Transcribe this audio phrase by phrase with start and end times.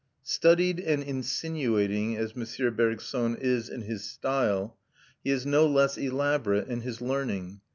[0.23, 2.73] Studied and insinuating as M.
[2.75, 4.75] Bergson is in his style,
[5.23, 7.61] he is no less elaborate in his learning.